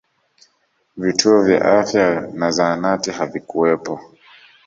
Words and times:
vituo 0.97 1.43
vya 1.43 1.65
afya 1.79 2.29
na 2.33 2.51
zahanati 2.51 3.11
havikuwepo 3.11 3.99